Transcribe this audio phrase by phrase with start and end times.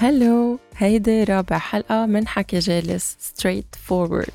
[0.00, 4.32] hello هيدي رابع حلقة من حكي جالس straightforward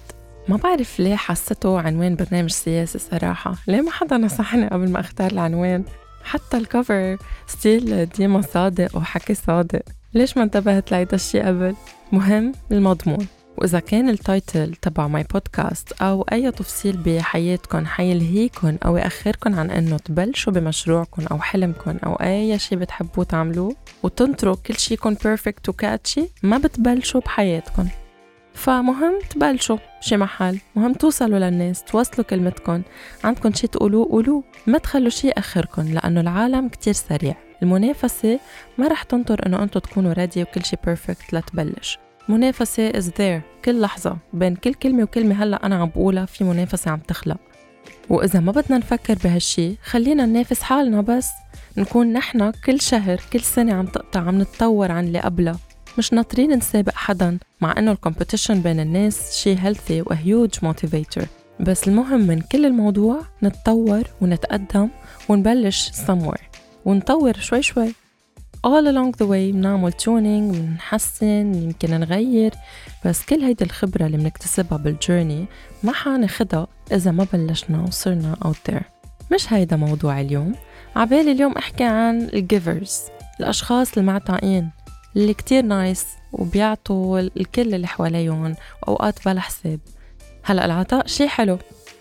[0.48, 3.56] ما بعرف ليه حسيته عنوان برنامج سياسي صراحة.
[3.68, 5.84] ليه ما حدا نصحني قبل ما أختار العنوان؟
[6.24, 7.18] حتى ال cover
[7.48, 9.82] style ديما صادق وحكي صادق.
[10.14, 11.76] ليش ما انتبهت لهيدا الشي قبل؟
[12.12, 13.28] مهم المضمون.
[13.58, 19.72] وإذا كان ال title تبع my podcast أو أي تفصيل بحياتكم حيلهيكم أو يأخركم عن
[19.72, 25.70] إنه تبلشوا بمشروعكم أو حلمكم أو أي شي بتحبوه تعملوه وتنطروا كل شي يكون perfect
[25.70, 27.88] و catchy ما بتبلشوا بحياتكم
[28.54, 32.82] فمهم تبلشوا شي محل مهم توصلوا للناس توصلوا كلمتكم
[33.24, 37.36] عندكم شي تقولوه قولوه ما تخلوا شي يأخركم لأنه العالم كتير سريع.
[37.64, 38.40] المنافسة
[38.78, 42.00] ما رح تنطر إنه أنتوا تكونوا ready وكل شي perfect لتبلش.
[42.30, 43.66] منافسة is there.
[43.66, 47.38] كل لحظة بين كل كلمة وكلمة هلأ أنا عم بقولها في منافسة عم تخلق.
[48.10, 51.30] وإذا ما بدنا نفكر بهالشي خلينا ننافس حالنا بس.
[51.78, 55.60] نكون نحنا كل شهر كل سنة عم تقطع عم نتطور عن اللي قبلها
[55.98, 61.26] مش ناطرين نسابق حدا مع إنه ال competition بين الناس شي healthy و huge motivator
[61.60, 64.90] بس المهم من كل الموضوع نتطور ونتقدم
[65.30, 66.42] ونبلش somewhere.
[66.86, 67.94] ونطور شوي شوي.
[68.66, 72.52] All along the way بنعمل tuning بنحسن يمكن نغير.
[73.06, 75.46] بس كل هيدي الخبرة اللي بنكتسبها بال journey
[75.84, 78.84] ما حناخدها إذا ما بلشنا وصرنا out there.
[79.34, 80.56] مش هيدا موضوع اليوم.
[80.96, 83.02] عبالي اليوم أحكي عن ال givers
[83.40, 84.70] الأشخاص المعطائين
[85.16, 89.80] اللي كتير nice وبيعطوا الكل اللي حواليهم وأوقات بلا حساب.
[90.44, 91.58] هلأ العطاء شي حلو.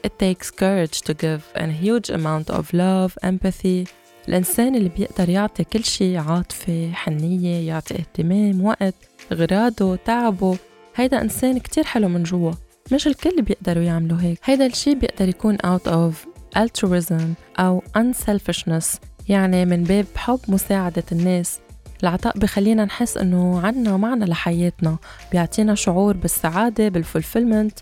[0.06, 5.64] It takes courage to give a huge amount of love, empathy الإنسان اللي بيقدر يعطي
[5.64, 8.94] كل شي عاطفة حنية يعطي اهتمام وقت
[9.33, 10.56] غراضه تعبه
[10.97, 12.53] هيدا إنسان كتير حلو من جوا.
[12.92, 14.39] مش الكل بيقدروا يعملوا هيك.
[14.44, 16.12] هيدا الشي بيقدر يكون out of
[16.58, 17.22] altruism
[17.58, 18.86] أو unselfishness
[19.28, 21.59] يعني من باب حب مساعدة الناس.
[22.03, 24.97] العطاء بخلينا نحس إنه عنا معنى لحياتنا
[25.32, 27.78] بيعطينا شعور بالسعادة بال fulfillment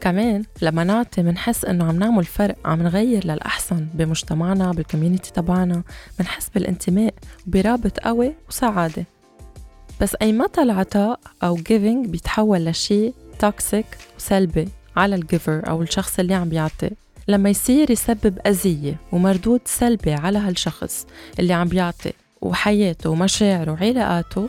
[0.00, 5.82] كمان لما نعطي منحس إنه عم نعمل فرق عم نغير للأحسن بمجتمعنا بال community تبعنا
[6.20, 7.14] منحس بالانتماء
[7.46, 9.04] وبرابط قوي وسعادة.
[10.00, 13.86] بس أي متى العطاء أو giving بيتحول لشي toxic
[14.18, 16.90] وسلبي على ال giver أو الشخص اللي عم بيعطي؟
[17.28, 21.06] لما يصير يسبب أذية ومردود سلبي على هالشخص
[21.38, 22.12] اللي عم بيعطي
[22.42, 24.48] وحياته ومشاعره وعلاقاته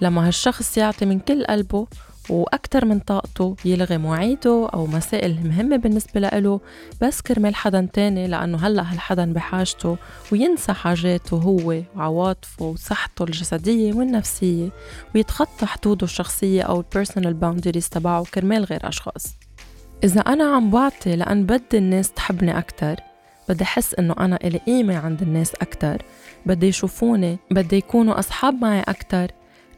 [0.00, 1.86] لما هالشخص يعطي من كل قلبه
[2.30, 6.60] وأكتر من طاقته يلغي مواعيده أو مسائل مهمة بالنسبة له
[7.02, 9.96] بس كرمال حدا تاني لأنه هلأ هالحدا بحاجته
[10.32, 14.68] وينسى حاجاته هو وعواطفه وصحته الجسدية والنفسية
[15.14, 19.36] ويتخطى حدوده الشخصية أو ال personal boundaries تبعه كرمال غير أشخاص.
[20.04, 22.96] إذا أنا عم بعطي لأن بدي الناس تحبني أكتر
[23.48, 26.02] بدي أحس إنه أنا إلي قيمة عند الناس أكتر
[26.46, 29.26] بدي يشوفوني بدي يكونوا أصحاب معي أكتر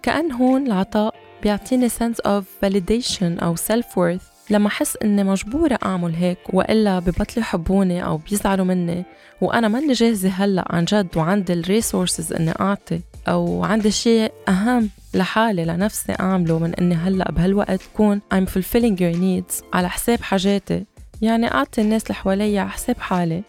[0.03, 6.15] كأن هون العطاء بيعطيني sense of validation أو self worth لما أحس إني مجبورة أعمل
[6.15, 9.04] هيك وإلا ببطلوا يحبوني أو بيزعلوا مني
[9.41, 15.65] وأنا ماني جاهزة هلأ عن جد وعندي الريسورسز إني أعطي أو عندي شيء أهم لحالي
[15.65, 20.84] لنفسي أعمله من إني هلأ بهالوقت كون I'm fulfilling your needs على حساب حاجاتي.
[21.22, 23.43] يعني أعطي الناس اللي حوالي على حساب حالي.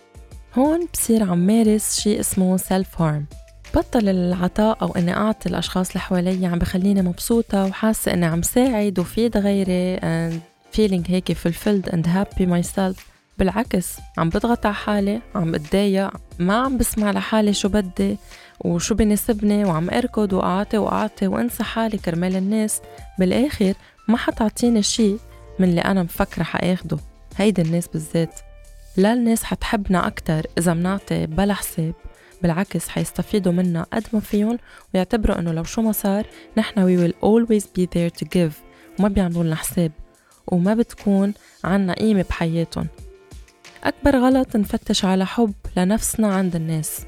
[0.55, 5.99] هون بصير عم مارس شيء اسمه self harm بطل العطاء أو إني أعطي الأشخاص اللي
[5.99, 10.33] حوالي عم بخليني مبسوطة وحاسة إني عم ساعد وفيد غيري and
[10.75, 13.01] feeling هيك fulfilled and happy myself.
[13.37, 16.09] بالعكس عم بضغط على حالي عم بتضايق
[16.39, 18.17] ما عم بسمع لحالي شو بدي
[18.59, 22.81] وشو بناسبني وعم أركض وأعطي وأعطي وأنسى حالي كرمال الناس.
[23.19, 23.73] بالآخر
[24.07, 25.15] ما حتعطيني شي
[25.59, 26.97] من اللي أنا مفكرة حأخده.
[27.37, 28.39] هيدي الناس بالذات.
[28.97, 31.93] لا الناس حتحبنا أكتر إذا منعطي بلا حساب.
[32.41, 34.59] بالعكس حيستفيدوا منا قد ما فيهم
[34.93, 36.25] ويعتبروا إنه لو شو ما صار
[36.57, 38.53] نحن we will always be there to give
[38.99, 39.91] وما بيعملوا لنا حساب
[40.47, 41.33] وما بتكون
[41.63, 42.87] عنا قيمة بحياتهم.
[43.83, 47.01] أكبر غلط نفتش على حب لنفسنا عند الناس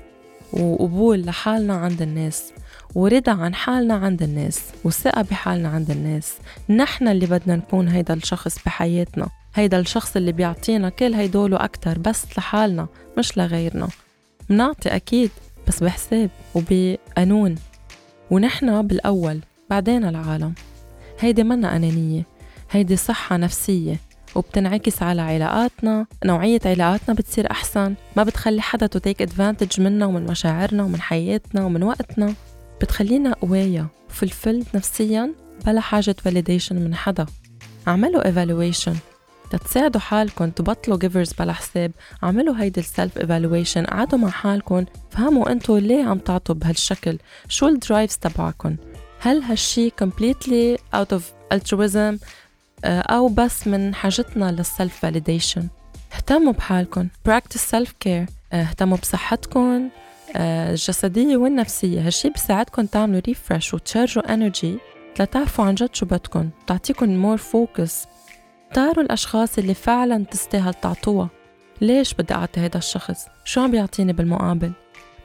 [0.53, 2.53] وقبول لحالنا عند الناس
[2.95, 6.33] ورضا عن حالنا عند الناس وثقة بحالنا عند الناس.
[6.69, 12.25] نحن اللي بدنا نكون هيدا الشخص بحياتنا هيدا الشخص اللي بيعطينا كل هيدول أكتر بس
[12.38, 13.88] لحالنا مش لغيرنا.
[14.49, 15.29] منعطي أكيد
[15.67, 17.55] بس بحساب وبقانون.
[18.31, 19.39] ونحن بالأول
[19.69, 20.53] بعدين العالم.
[21.19, 22.23] هيدي منا أنانية
[22.71, 23.99] هيدي صحة نفسية
[24.35, 26.05] وبتنعكس على علاقاتنا.
[26.25, 31.65] نوعية علاقاتنا بتصير أحسن ما بتخلي حدا to take advantage منا ومن مشاعرنا ومن حياتنا
[31.65, 32.33] ومن وقتنا.
[32.81, 35.33] بتخلينا قوايا و fulfilled نفسيا
[35.65, 37.25] بلا حاجة validation من حدا.
[37.87, 39.10] أعملوا evaluation.
[39.51, 41.92] تتساعدوا حالكم تبطلوا givers بلا حساب
[42.24, 47.18] اعملوا هيدي ال self evaluation قعدوا مع حالكم فهموا انتو ليه عم تعطوا بهالشكل
[47.48, 48.75] شو ال drives تبعكم؟
[49.19, 51.21] هل هالشي completely out of
[51.53, 52.18] altruism
[52.86, 55.63] آه، أو بس من حاجتنا لل self validation
[56.15, 59.89] اهتموا بحالكم practice self care آه، اهتموا بصحتكم
[60.36, 64.77] آه، الجسدية والنفسية هالشي بيساعدكم تعملوا refresh وتشارجوا energy
[65.19, 68.06] لتعرفوا عن جد شو بدكم تعطيكم more focus
[68.71, 71.29] اختاروا الأشخاص اللي فعلا تستاهل تعطوها.
[71.81, 74.71] ليش بدي أعطي هيدا الشخص؟ شو عم بيعطيني بالمقابل؟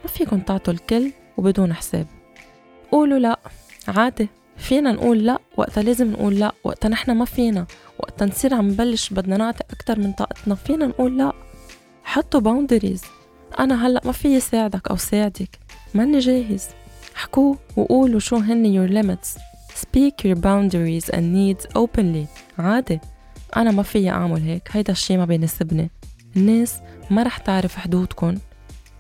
[0.04, 2.06] ما فيكن تعطوا الكل وبدون حساب.
[2.92, 3.38] قولوا لا
[3.88, 4.28] عادي.
[4.56, 7.66] فينا نقول لا وقتها لازم نقول لا وقتها نحن ما فينا.
[7.98, 10.54] وقتها نصير عم نبلش بدنا نعطي أكتر من طاقتنا.
[10.54, 11.32] فينا نقول لا.
[12.04, 13.02] حطوا boundaries
[13.58, 15.58] أنا هلأ ما فيي ساعدك أو ساعدك.
[15.94, 16.68] ماني جاهز.
[17.14, 19.38] حكوا وقولوا شو هن your limits.
[19.74, 22.26] Speak your boundaries and needs openly.
[22.58, 23.00] عادي.
[23.56, 25.90] أنا ما فيي أعمل هيك هيدا الشي ما بيناسبني.
[26.36, 26.78] الناس
[27.10, 28.38] ما رح تعرف حدودكن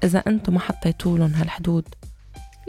[0.04, 1.84] إذا أنتو ما حطيتولن هالحدود.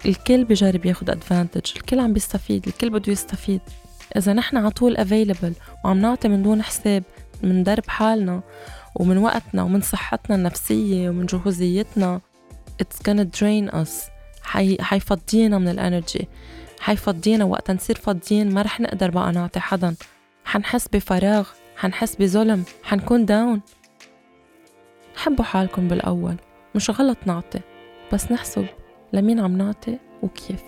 [0.06, 3.62] الكل بجرب ياخد advantage الكل عم بيستفيد الكل بده يستفيد.
[4.18, 5.54] إذا نحن على طول available
[5.86, 7.04] وعم نعطي من دون حساب
[7.44, 8.42] من درب حالنا
[8.96, 12.22] ومن وقتنا ومن صحتنا النفسية ومن جهوزيتنا
[12.84, 14.10] it's gonna drain us.
[14.42, 14.78] حي...
[14.82, 16.28] حيفضينا من ال energy
[16.80, 19.96] حيفضينا وقت نصير فاضيين ما رح نقدر بقى نعطي حدا.
[20.46, 21.48] حنحس بفراغ.
[21.78, 23.62] حنحس بظلم حنكون داون
[25.16, 26.36] حبوا حالكم بالأول.
[26.76, 27.60] مش غلط نعطي
[28.14, 28.66] بس نحسب
[29.14, 30.64] لمين عم نعطي وكيف.